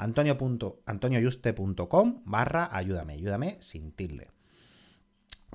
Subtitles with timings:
[0.00, 4.28] antonio.antonioyuste.com barra ayúdame, ayúdame sin tilde.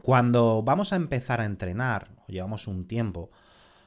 [0.01, 3.31] Cuando vamos a empezar a entrenar, o llevamos un tiempo,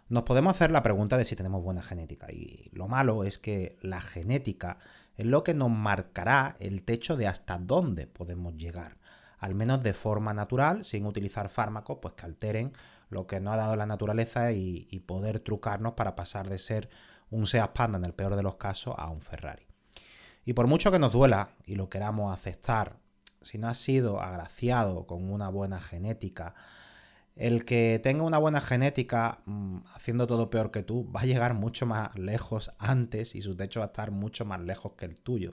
[0.08, 2.32] nos podemos hacer la pregunta de si tenemos buena genética.
[2.32, 4.78] Y lo malo es que la genética
[5.16, 8.96] es lo que nos marcará el techo de hasta dónde podemos llegar.
[9.38, 12.72] Al menos de forma natural, sin utilizar fármacos, pues que alteren
[13.10, 16.90] lo que nos ha dado la naturaleza y, poder trucarnos para pasar de ser
[17.30, 19.67] un Seat Panda en el peor de los casos a un Ferrari.
[20.48, 22.96] Y por mucho que nos duela y lo queramos aceptar,
[23.42, 26.54] si no has sido agraciado con una buena genética,
[27.36, 31.52] el que tenga una buena genética mm, haciendo todo peor que tú va a llegar
[31.52, 35.20] mucho más lejos antes y su techo va a estar mucho más lejos que el
[35.20, 35.52] tuyo.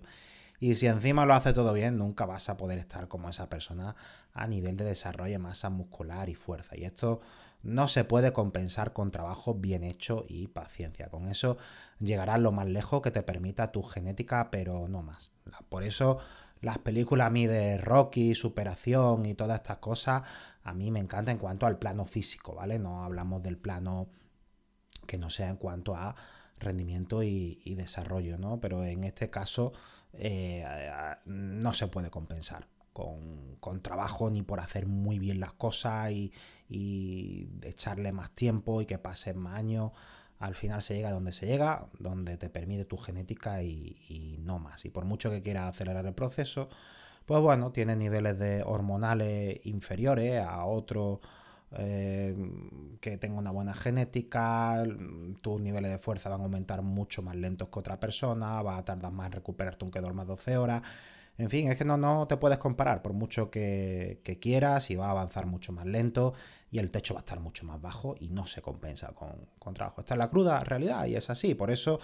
[0.61, 3.97] Y si encima lo hace todo bien, nunca vas a poder estar como esa persona
[4.31, 6.77] a nivel de desarrollo de masa muscular y fuerza.
[6.77, 7.19] Y esto
[7.65, 11.09] no se puede compensar con trabajo bien hecho y paciencia.
[11.09, 11.57] Con eso
[11.99, 15.31] llegarás lo más lejos que te permita tu genética, pero no más.
[15.67, 16.19] Por eso
[16.61, 20.21] las películas a mí de Rocky, superación y todas estas cosas,
[20.63, 22.77] a mí me encanta en cuanto al plano físico, ¿vale?
[22.77, 24.09] No hablamos del plano
[25.07, 26.15] que no sea en cuanto a
[26.59, 28.61] rendimiento y, desarrollo, ¿no?
[28.61, 29.73] Pero en este caso
[30.13, 30.63] eh,
[31.25, 36.31] no se puede compensar con, trabajo ni por hacer muy bien las cosas y,
[37.61, 39.91] echarle más tiempo y que pasen más años.
[40.39, 44.85] Al final se llega donde se llega, donde te permite tu genética y, no más.
[44.85, 46.69] Y por mucho que quieras acelerar el proceso,
[47.25, 51.19] pues bueno, tienes niveles de hormonales inferiores a otro
[51.77, 52.35] eh,
[53.01, 54.83] que tenga una buena genética,
[55.41, 58.85] tus niveles de fuerza van a aumentar mucho más lentos que otra persona, va a
[58.85, 60.81] tardar más en recuperarte aunque duermas 12 horas.
[61.37, 65.07] En fin, es que no, no te puedes comparar por mucho que, quieras y va
[65.07, 66.33] a avanzar mucho más lento
[66.71, 70.01] y el techo va a estar mucho más bajo y no se compensa con, trabajo.
[70.01, 71.53] Esta es la cruda realidad y es así.
[71.53, 71.99] Por eso,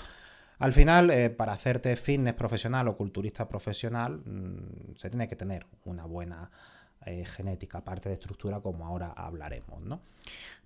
[0.59, 5.65] al final, eh, para hacerte fitness profesional o culturista profesional, mm, se tiene que tener
[5.85, 6.51] una buena
[7.05, 10.01] eh, genética, parte de estructura, como ahora hablaremos, ¿no?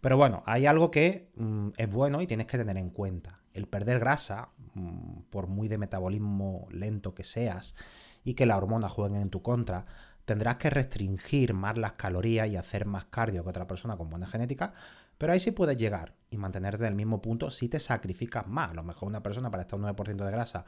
[0.01, 3.39] Pero bueno, hay algo que mm, es bueno y tienes que tener en cuenta.
[3.53, 7.75] El perder grasa, mm, por muy de metabolismo lento que seas,
[8.25, 9.85] y que las hormonas jueguen en tu contra,
[10.25, 14.27] tendrás que restringir más las calorías y hacer más cardio que otra persona con buena
[14.27, 14.73] genética,
[15.17, 18.71] pero ahí sí puedes llegar y mantenerte en el mismo punto si te sacrificas más.
[18.71, 20.65] A lo mejor una persona para estar un 9% de grasa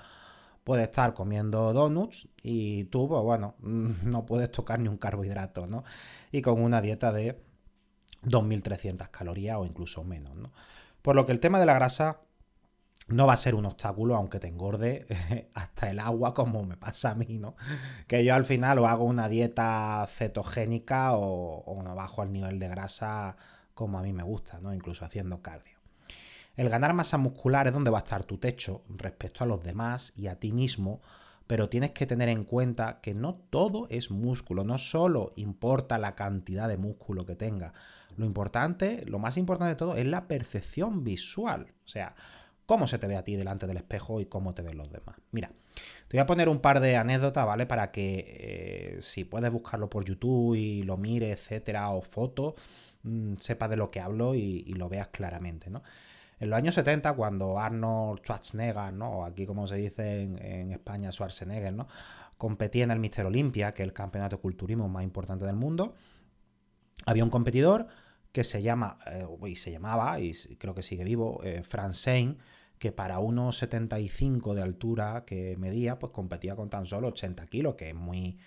[0.63, 5.84] puede estar comiendo donuts y tú, pues bueno, no puedes tocar ni un carbohidrato, ¿no?
[6.31, 7.41] Y con una dieta de
[8.23, 10.51] 2.300 calorías o incluso menos, ¿no?
[11.01, 12.22] Por lo que el tema de la grasa
[13.07, 15.07] no va a ser un obstáculo, aunque te engorde
[15.53, 17.55] hasta el agua, como me pasa a mí, ¿no?
[18.05, 22.67] Que yo al final o hago una dieta cetogénica o, no bajo el nivel de
[22.67, 23.37] grasa
[23.73, 24.73] como a mí me gusta, ¿no?
[24.73, 25.78] Incluso haciendo cardio.
[26.55, 30.14] El ganar masa muscular es donde va a estar tu techo respecto a los demás
[30.17, 31.02] y a ti mismo,
[31.46, 36.16] pero tienes que tener en cuenta que no todo es músculo, no solo importa la
[36.16, 37.73] cantidad de músculo que tenga.
[38.17, 41.67] Lo importante, lo más importante de todo es la percepción visual.
[41.85, 42.16] O sea,
[42.67, 45.16] cómo se te ve a ti delante del espejo y cómo te ven los demás.
[45.31, 45.49] Mira,
[46.08, 47.66] te voy a poner un par de anécdotas, ¿vale?
[47.66, 52.55] Para que eh, si puedes buscarlo por YouTube y lo mires, etcétera, o fotos,
[53.03, 55.81] mm, sepas de lo que hablo y, lo veas claramente, ¿no?
[56.40, 59.09] En los años 70, cuando Arnold Schwarzenegger, ¿no?
[59.19, 61.87] o aquí como se dice en, España Schwarzenegger, ¿no?
[62.37, 65.96] competía en el Mister Olympia, que es el campeonato de culturismo más importante del mundo,
[67.08, 67.87] había un competidor
[68.31, 71.64] que se llama, eh, y se llamaba, y creo que sigue vivo, eh,
[72.79, 77.76] que para unos 75 de altura que medía, pues competía con tan solo 80 kilos,
[77.76, 78.38] que es muy,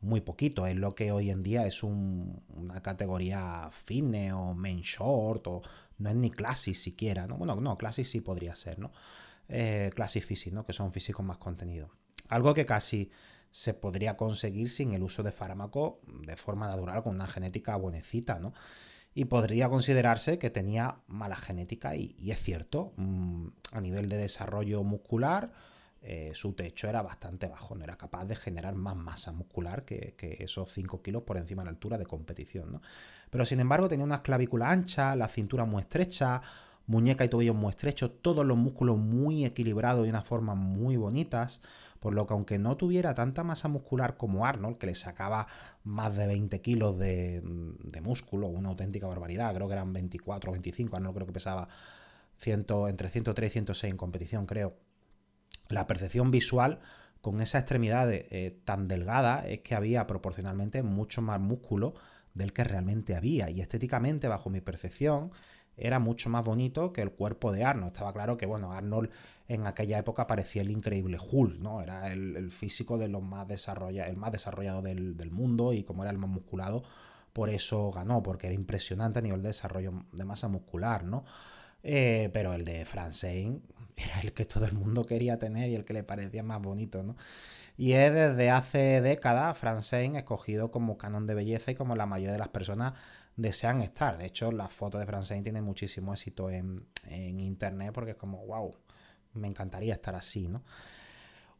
[0.00, 0.66] muy poquito.
[0.66, 5.62] Es lo que hoy en día es una categoría fitness o main short, o
[5.98, 7.36] no es ni classic siquiera, ¿no?
[7.36, 8.92] Bueno, no, classic sí podría ser, ¿no?
[9.48, 10.66] Eh, classic ¿no?
[10.66, 11.90] Que son físicos más contenido.
[12.28, 13.10] Algo que casi
[13.50, 18.38] se podría conseguir sin el uso de fármaco de forma natural, con una genética buenecita,
[18.38, 18.52] ¿no?
[19.18, 24.84] Y podría considerarse que tenía mala genética, y, es cierto, mm, a nivel de desarrollo
[24.84, 25.50] muscular,
[26.02, 30.14] eh, su techo era bastante bajo, no era capaz de generar más masa muscular que,
[30.38, 32.70] esos 5 kilos por encima de la altura de competición.
[32.70, 32.82] ¿no?
[33.28, 36.40] Pero sin embargo tenía unas clavículas anchas, la cintura muy estrecha,
[36.86, 41.60] muñeca y tobillo muy estrechos, todos los músculos muy equilibrados y unas formas muy bonitas,
[42.00, 45.46] por lo que aunque no tuviera tanta masa muscular como Arnold, que le sacaba
[45.84, 47.42] más de 20 kilos de,
[48.02, 51.68] músculo, una auténtica barbaridad, creo que eran 24 o 25, Arnold creo que pesaba
[52.36, 54.76] 100, entre 103 y 106 en competición, creo.
[55.68, 56.80] La percepción visual
[57.20, 61.94] con esa extremidad eh, tan delgada es que había proporcionalmente mucho más músculo
[62.34, 63.50] del que realmente había.
[63.50, 65.32] Y estéticamente, bajo mi percepción,
[65.76, 67.92] era mucho más bonito que el cuerpo de Arnold.
[67.92, 69.10] Estaba claro que, bueno, Arnold
[69.48, 71.80] en aquella época parecía el increíble Hulk, ¿no?
[71.82, 76.10] Era el, físico de los más desarrollados, el más desarrollado del, mundo y como era
[76.10, 76.84] el más musculado,
[77.32, 81.24] por eso ganó, porque era impresionante a nivel de desarrollo de masa muscular, ¿no?
[81.82, 83.60] Eh, pero el de Francine
[83.96, 87.02] era el que todo el mundo quería tener y el que le parecía más bonito,
[87.02, 87.16] ¿no?
[87.78, 92.32] Y es desde hace décadas Francine escogido como canon de belleza y como la mayoría
[92.32, 92.94] de las personas
[93.36, 94.18] desean estar.
[94.18, 98.74] De hecho, las fotos de Francine tienen muchísimo éxito en, internet porque es como, wow,
[99.38, 100.62] me encantaría estar así, ¿no?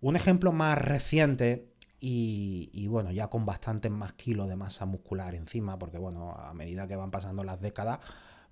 [0.01, 1.69] Un ejemplo más reciente
[2.01, 6.87] y, bueno, ya con bastantes más kilos de masa muscular encima, porque bueno, a medida
[6.87, 7.99] que van pasando las décadas,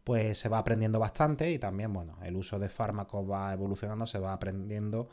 [0.02, 4.18] pues se va aprendiendo bastante y también, bueno, el uso de fármacos va evolucionando, se
[4.18, 5.08] va aprendiendo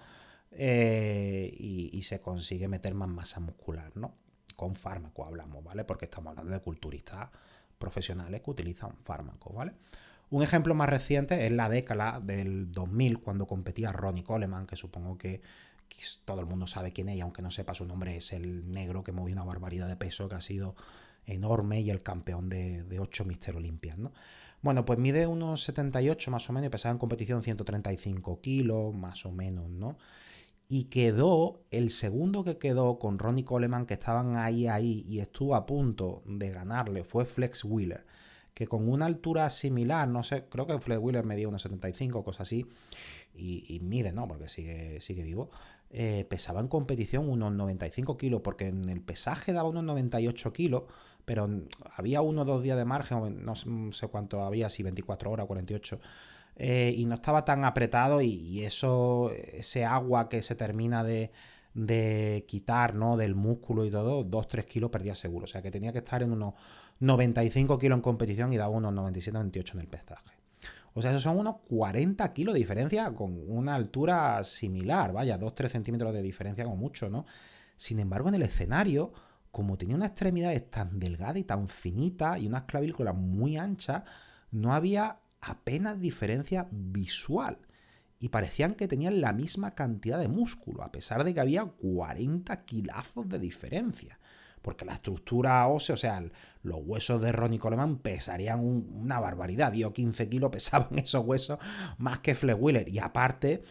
[0.51, 4.15] eh, y, se consigue meter más masa muscular, ¿no?
[4.55, 5.83] Con fármacos hablamos, ¿vale?
[5.83, 7.29] Porque estamos hablando de culturistas
[7.77, 9.73] profesionales que utilizan fármacos, ¿vale?
[10.33, 15.15] Un ejemplo más reciente es la década del 2000, cuando competía Ronnie Coleman, que supongo
[15.15, 15.43] que,
[16.25, 19.03] todo el mundo sabe quién es, y aunque no sepa su nombre, es el negro
[19.03, 20.75] que movió una barbaridad de peso, que ha sido
[21.27, 24.11] enorme y el campeón de, de 8 Mister Olimpias, ¿no?
[24.63, 29.27] Bueno, pues mide unos 78 más o menos y pesaba en competición 135 kilos, más
[29.27, 29.99] o menos, ¿no?
[30.67, 35.53] y quedó, el segundo que quedó con Ronnie Coleman, que estaban ahí, ahí, y estuvo
[35.53, 38.03] a punto de ganarle, fue Flex Wheeler,
[38.53, 42.41] que con una altura similar, no sé, creo que Flex Wheeler medía unos 75, cosas
[42.41, 42.67] así,
[43.35, 44.27] y, mide, ¿no?
[44.27, 45.49] Porque sigue, sigue vivo.
[45.89, 50.83] Eh, pesaba en competición unos 95 kilos, porque en el pesaje daba unos 98 kilos,
[51.25, 51.49] pero
[51.95, 55.99] había uno o dos días de margen, no sé cuánto había, si 24 horas, 48
[56.55, 61.31] eh, y no estaba tan apretado y, eso, ese agua que se termina de,
[62.47, 63.17] quitar, ¿no?
[63.17, 65.45] Del músculo y todo, 2-3 kilos perdía seguro.
[65.45, 66.53] O sea que tenía que estar en unos
[67.03, 70.37] 95 kilos en competición y daba unos 97-98 en el pesaje.
[70.93, 75.69] O sea, esos son unos 40 kilos de diferencia con una altura similar, vaya, 2-3
[75.69, 77.25] centímetros de diferencia como mucho, ¿no?
[77.75, 79.11] Sin embargo, en el escenario,
[79.51, 84.03] como tenía una extremidad tan delgada y tan finita y unas clavículas muy anchas,
[84.51, 87.57] no había apenas diferencia visual
[88.19, 92.63] y parecían que tenían la misma cantidad de músculo, a pesar de que había 40
[92.63, 94.19] kilazos de diferencia.
[94.63, 96.23] Porque la estructura ósea, o sea,
[96.63, 99.71] los huesos de Ronnie Coleman pesarían una barbaridad.
[99.71, 101.59] Dio 15 kilos, pesaban esos huesos
[101.99, 102.89] más que Flex Wheeler.
[102.89, 103.63] Y aparte,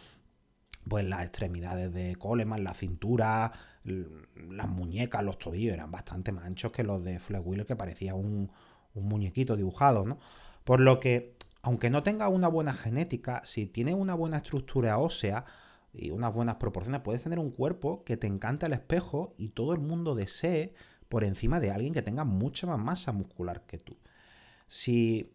[0.87, 3.51] pues las extremidades de Coleman, la cintura,
[3.83, 8.13] las muñecas, los tobillos eran bastante más anchos que los de Flex Wheeler, que parecía
[8.13, 8.51] un,
[8.93, 10.19] un muñequito dibujado, ¿no?
[10.63, 15.45] Por lo que aunque no tenga una buena genética, si tiene una buena estructura ósea
[15.93, 19.73] y unas buenas proporciones, puedes tener un cuerpo que te encanta el espejo y todo
[19.73, 20.73] el mundo desee
[21.07, 23.95] por encima de alguien que tenga mucha más masa muscular que tú.
[24.67, 25.31] Si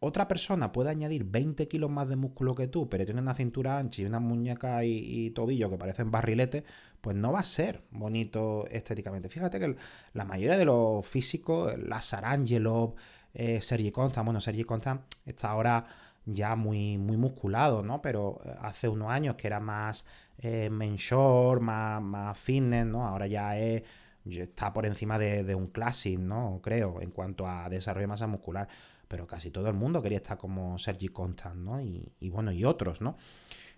[0.00, 3.78] otra persona puede añadir 20 kilos más de músculo que tú, pero tiene una cintura
[3.78, 6.64] ancha y una muñeca y, tobillo que parecen barriletes,
[7.00, 9.30] pues no va a ser bonito estéticamente.
[9.30, 9.76] Fíjate que
[10.12, 12.94] la mayoría de los físicos, Lazar Angelov,
[13.32, 14.26] eh, Sergi Constant.
[14.26, 15.86] Bueno, Sergi Constant está ahora
[16.26, 18.00] ya muy, muy musculado, ¿no?
[18.02, 20.06] Pero eh, hace unos años que era más
[20.38, 23.06] eh, más, más fitness, ¿no?
[23.06, 23.82] Ahora ya es,
[24.26, 26.60] está por encima de, un classic, ¿no?
[26.62, 28.68] Creo, en cuanto a desarrollo de masa muscular.
[29.08, 31.80] pero casi todo el mundo quería estar como Sergi Constant, ¿no?
[31.80, 33.16] Y, bueno, y otros, ¿no?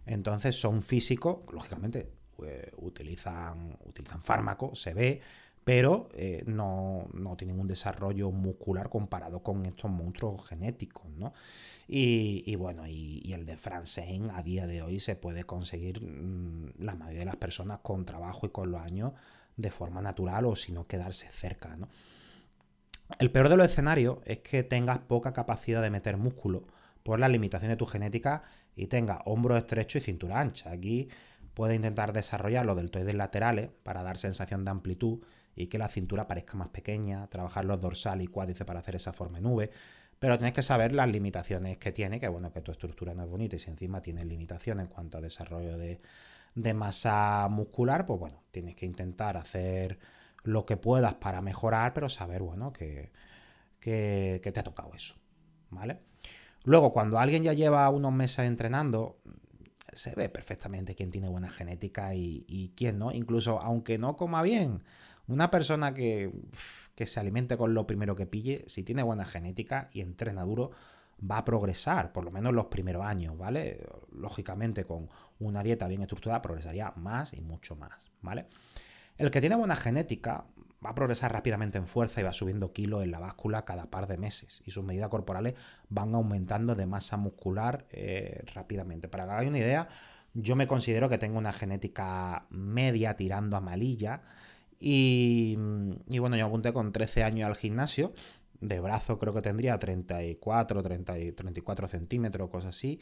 [0.07, 2.13] Entonces son físicos, lógicamente
[2.45, 5.21] eh, utilizan, utilizan fármacos, se ve,
[5.67, 11.33] pero eh, no, tienen un desarrollo muscular comparado con estos monstruos genéticos, ¿no?
[11.89, 16.95] Y, bueno, y, el de Francine a día de hoy se puede conseguir mm, la
[16.95, 19.15] mayoría de las personas con trabajo y con los años
[19.57, 21.89] de forma natural o si no quedarse cerca, ¿no?
[23.19, 26.63] El peor de los escenarios es que tengas poca capacidad de meter músculo
[27.03, 28.45] por la limitación de tu genética
[28.77, 30.71] y tengas hombros estrechos y cintura ancha.
[30.71, 31.09] Aquí
[31.55, 35.19] puedes intentar desarrollar los deltoides laterales para dar sensación de amplitud
[35.57, 39.13] y que la cintura parezca más pequeña, trabajar los dorsal y cuádriceps para hacer esa
[39.15, 39.47] forma en
[40.19, 43.29] pero tienes que saber las limitaciones que tiene, que bueno, que tu estructura no es
[43.29, 46.01] bonita y si encima tienes limitaciones en cuanto a desarrollo de,
[46.75, 49.99] masa muscular, pues bueno, tienes que intentar hacer
[50.43, 53.13] lo que puedas para mejorar, pero saber, bueno, que,
[53.79, 55.17] que, te ha tocado eso,
[55.71, 55.99] ¿vale?
[56.65, 59.19] Luego, cuando alguien ya lleva unos meses entrenando,
[59.93, 63.13] se ve perfectamente quién tiene buena genética y, y quién no.
[63.13, 64.83] Incluso aunque no coma bien,
[65.29, 66.33] una persona que,
[66.95, 70.71] se alimente con lo primero que pille, si tiene buena genética y entrena duro,
[71.19, 73.87] va a progresar, por lo menos los primeros años, ¿vale?
[74.13, 78.47] Lógicamente, con una dieta bien estructurada, progresaría más y mucho más, ¿vale?
[79.19, 80.45] El que tiene buena genética
[80.85, 84.07] va a progresar rápidamente en fuerza y va subiendo kilos en la báscula cada par
[84.07, 85.55] de meses y sus medidas corporales
[85.89, 89.09] van aumentando de masa muscular eh, rápidamente.
[89.09, 89.89] Para que hagáis una idea,
[90.35, 94.23] yo me considero que tengo una genética media tirando a malilla
[94.79, 95.57] y,
[96.19, 98.13] bueno, yo apunté con 13 años al gimnasio.
[98.61, 103.01] De brazo creo que tendría 34, 30, 34 centímetros, cosas así.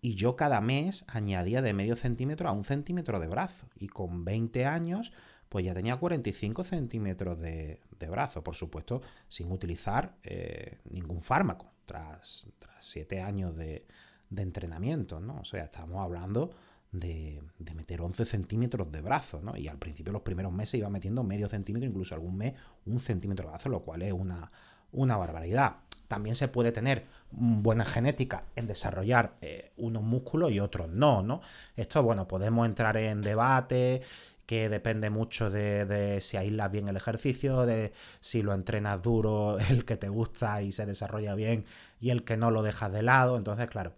[0.00, 3.68] Y yo cada mes añadía de medio centímetro a un centímetro de brazo.
[3.76, 5.12] Y con 20 años,
[5.48, 7.80] pues ya tenía 45 centímetros de,
[8.10, 8.44] brazo.
[8.44, 11.72] Por supuesto, sin utilizar eh, ningún fármaco.
[11.86, 13.86] Tras, tras 7 años de,
[14.30, 15.40] de entrenamiento, ¿no?
[15.40, 16.50] O sea, estamos hablando
[16.94, 17.42] de,
[17.74, 19.56] meter 11 centímetros de brazo, ¿no?
[19.56, 22.54] Y al principio, los primeros meses, iba metiendo medio centímetro, incluso algún mes
[22.86, 24.50] un centímetro de brazo, lo cual es una,
[24.92, 25.76] una barbaridad.
[26.08, 31.40] También se puede tener buena genética en desarrollar eh, unos músculos y otros no, ¿no?
[31.76, 34.02] Esto, bueno, podemos entrar en debate
[34.46, 39.58] que depende mucho de, de, si aíslas bien el ejercicio, de si lo entrenas duro,
[39.70, 41.64] el que te gusta y se desarrolla bien
[41.98, 43.36] y el que no lo dejas de lado.
[43.36, 43.94] Entonces, claro,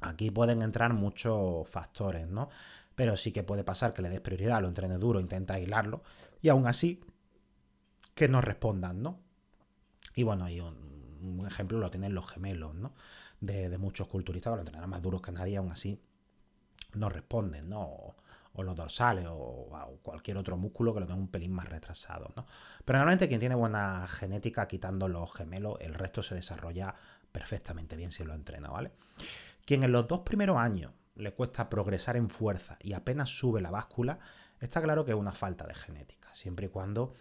[0.00, 2.48] Aquí pueden entrar muchos factores, ¿no?
[2.94, 6.02] Pero sí que puede pasar que le des prioridad, lo entrenes duro, intenta aislarlo
[6.42, 7.00] y aún así
[8.14, 9.20] que no respondan, ¿no?
[10.14, 12.94] Y bueno, hay un, ejemplo lo tienen los gemelos, ¿no?
[13.40, 16.00] De, muchos culturistas que lo entrenan más duros que nadie, aún así
[16.94, 17.82] no responden, ¿no?
[17.82, 18.16] O,
[18.62, 22.44] los dorsales o, cualquier otro músculo que lo tenga un pelín más retrasado, ¿no?
[22.84, 26.94] Pero normalmente quien tiene buena genética, quitando los gemelos, el resto se desarrolla
[27.32, 28.92] perfectamente bien si lo entrena, ¿vale?
[29.70, 33.70] Quien en los dos primeros años le cuesta progresar en fuerza y apenas sube la
[33.70, 34.18] báscula,
[34.58, 37.14] está claro que es una falta de genética, siempre y cuando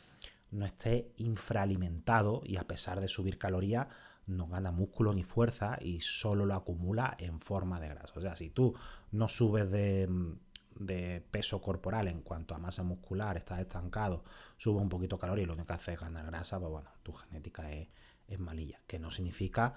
[0.50, 3.86] no esté infraalimentado y a pesar de subir calorías
[4.26, 8.14] no gana músculo ni fuerza y solo lo acumula en forma de grasa.
[8.16, 8.74] O sea, si tú
[9.12, 14.24] no subes de, peso corporal en cuanto a masa muscular, estás estancado,
[14.58, 17.14] subes un poquito caloría y lo único que haces es ganar grasa, pues bueno, tu
[17.14, 19.76] genética es malilla, que no significa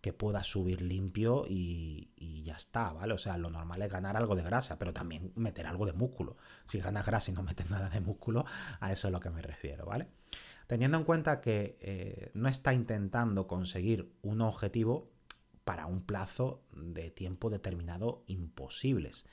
[0.00, 3.12] que pueda subir limpio y, ya está, ¿vale?
[3.12, 6.36] O sea, lo normal es ganar algo de grasa, pero también meter algo de músculo.
[6.64, 8.44] Si ganas grasa y no metes nada de músculo,
[8.80, 10.08] a eso es a lo que me refiero, ¿vale?
[10.66, 15.10] Teniendo en cuenta que eh, no está intentando conseguir un objetivo
[15.64, 19.26] para un plazo de tiempo determinado imposibles.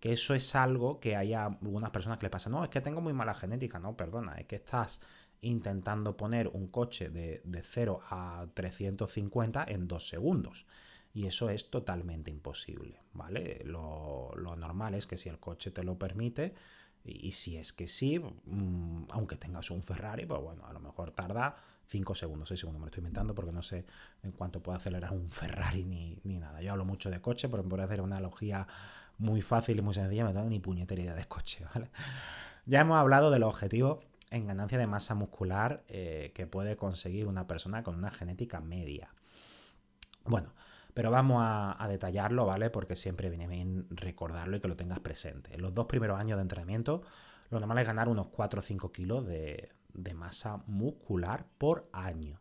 [0.00, 3.00] Que eso es algo que hay algunas personas que le pasa, no, es que tengo
[3.00, 5.00] muy mala genética, no, perdona, es que estás
[5.42, 10.66] intentando poner un coche de, 0 a 350 en dos segundos.
[11.14, 13.62] Y eso es totalmente imposible, ¿vale?
[13.64, 16.54] Lo, normal es que si el coche te lo permite,
[17.04, 21.12] y, si es que sí, mm, aunque tengas un Ferrari, pues bueno, a lo mejor
[21.12, 23.86] tarda 5 segundos, 6 segundos, me lo estoy inventando porque no sé
[24.22, 26.60] en cuánto puede acelerar un Ferrari ni, nada.
[26.60, 28.66] Yo hablo mucho de coche, pero me hacer una analogía
[29.18, 31.90] muy fácil y muy sencilla, me tengo ni puñetería de coche, ¿vale?
[32.66, 37.26] Ya hemos hablado de los objetivos en ganancia de masa muscular eh, que puede conseguir
[37.26, 39.10] una persona con una genética media.
[40.24, 40.52] Bueno,
[40.96, 42.70] pero vamos a, detallarlo, ¿vale?
[42.70, 45.54] Porque siempre viene bien recordarlo y que lo tengas presente.
[45.54, 47.02] En los dos primeros años de entrenamiento,
[47.50, 49.72] lo normal es ganar unos 4 o 5 kilos de,
[50.14, 52.40] masa muscular por año.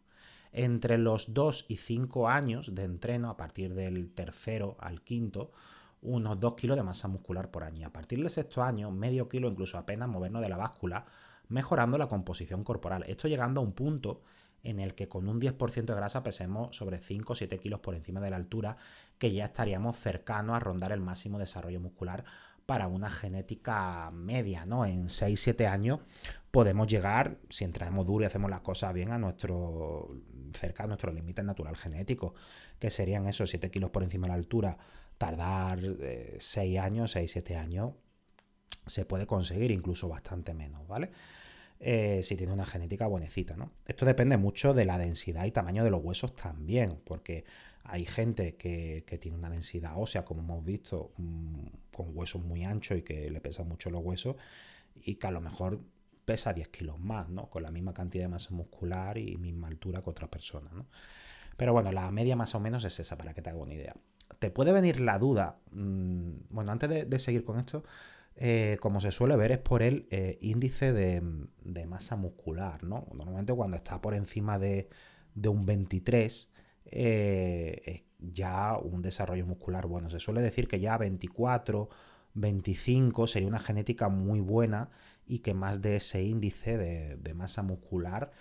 [0.53, 5.51] Entre los 2 y 5 años de entreno, a partir del tercero al quinto,
[6.01, 7.87] unos 2 kilos de masa muscular por año.
[7.87, 11.05] A partir del sexto año, medio kilo, incluso apenas movernos de la báscula,
[11.49, 13.03] mejorando la composición corporal.
[13.07, 14.21] Esto llegando a un punto
[14.63, 17.95] en el que con un 10% de grasa pesemos sobre 5 o 7 kilos por
[17.95, 18.77] encima de la altura,
[19.19, 22.25] que ya estaríamos cercanos a rondar el máximo desarrollo muscular
[22.65, 24.85] para una genética media, ¿no?
[24.85, 25.99] En 6-7 años
[26.49, 30.09] podemos llegar, si entramos duro y hacemos las cosas bien, a nuestro
[30.53, 32.33] cerca a nuestro límite natural genético,
[32.79, 34.77] que serían esos 7 kilos por encima de la altura,
[35.17, 35.79] tardar
[36.39, 37.91] 6 eh, años, 6-7 años,
[38.85, 41.11] se puede conseguir incluso bastante menos, ¿vale?
[41.79, 43.71] Eh, si tiene una genética buenecita, ¿no?
[43.85, 47.45] Esto depende mucho de la densidad y tamaño de los huesos también, porque
[47.83, 52.97] hay gente que, tiene una densidad ósea, como hemos visto, mm, con huesos muy anchos
[52.97, 54.35] y que le pesan mucho los huesos,
[54.95, 55.81] y que a lo mejor
[56.25, 57.49] pesa 10 kilos más, ¿no?
[57.49, 60.87] Con la misma cantidad de masa muscular y misma altura que otra persona, ¿no?
[61.57, 63.95] Pero bueno, la media más o menos es esa, para que te haga una idea.
[64.39, 67.83] Te puede venir la duda, mm, bueno, antes de, seguir con esto,
[68.37, 71.21] eh, como se suele ver, es por el eh, índice de,
[71.85, 73.07] masa muscular, ¿no?
[73.13, 74.89] Normalmente cuando está por encima de,
[75.35, 76.51] de un 23,
[76.85, 80.09] eh, es ya un desarrollo muscular bueno.
[80.09, 81.89] Se suele decir que ya 24,
[82.33, 84.89] 25 sería una genética muy buena
[85.25, 88.31] y que más de ese índice de, masa muscular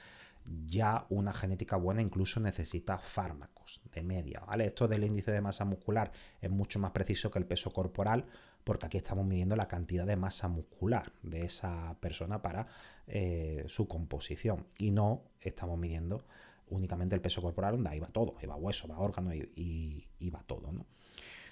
[0.67, 4.67] ya una genética buena incluso necesita fármacos de media, ¿vale?
[4.67, 8.27] Esto del índice de masa muscular es mucho más preciso que el peso corporal
[8.65, 12.67] porque aquí estamos midiendo la cantidad de masa muscular de esa persona para
[13.07, 16.25] eh, su composición y no estamos midiendo
[16.69, 20.73] únicamente el peso corporal, donde ahí va todo, ahí hueso, va órgano y, va todo,
[20.73, 20.87] ¿no?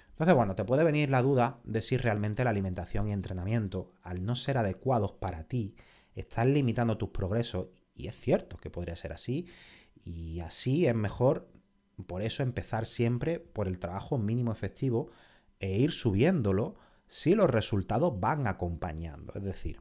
[0.09, 4.23] Entonces, bueno, te puede venir la duda de si realmente la alimentación y entrenamiento, al
[4.23, 5.75] no ser adecuados para ti,
[6.13, 7.67] están limitando tus progresos.
[7.95, 9.47] Y es cierto que podría ser así.
[9.95, 11.49] Y así es mejor,
[12.05, 15.09] por eso, empezar siempre por el trabajo mínimo efectivo
[15.59, 16.75] e ir subiéndolo
[17.13, 19.33] si los resultados van acompañando.
[19.35, 19.79] Es decir,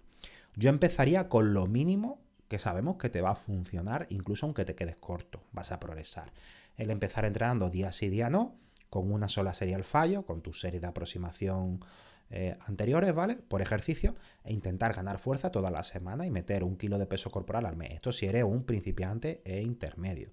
[0.55, 4.75] yo empezaría con lo mínimo que sabemos que te va a funcionar incluso aunque te
[4.75, 6.31] quedes corto, vas a progresar.
[6.77, 8.59] El empezar entrenando día sí, día no,
[8.91, 11.81] con una sola serie al fallo, con tu serie de aproximación
[12.29, 13.37] eh, anteriores, ¿vale?
[13.37, 17.31] Por ejercicio, e intentar ganar fuerza toda la semana y meter un kilo de peso
[17.31, 17.93] corporal al mes.
[17.93, 20.33] Esto si eres un principiante e intermedio.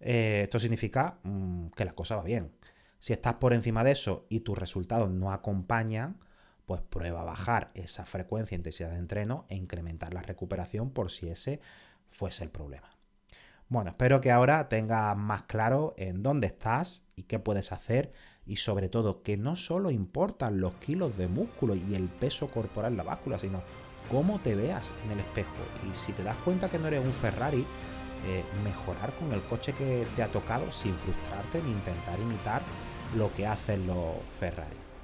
[0.00, 2.50] Eh, esto significa mm, que la cosa va bien.
[2.98, 6.18] Si estás por encima de eso y tus resultados no acompañan,
[6.66, 11.10] pues prueba a bajar esa frecuencia e intensidad de entreno e incrementar la recuperación por
[11.10, 11.60] si ese
[12.10, 12.90] fuese el problema.
[13.68, 18.12] Bueno, espero que ahora tengas más claro en dónde estás y qué puedes hacer
[18.46, 22.92] y sobre todo que no solo importan los kilos de músculo y el peso corporal
[22.92, 23.62] en la báscula, sino
[24.10, 25.54] cómo te veas en el espejo.
[25.90, 27.64] Y si te das cuenta que no eres un Ferrari,
[28.26, 32.62] eh, mejorar con el coche que te ha tocado sin frustrarte ni intentar imitar
[33.16, 34.83] lo que hacen los Ferrari.